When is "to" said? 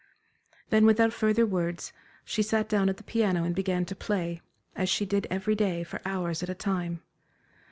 3.85-3.95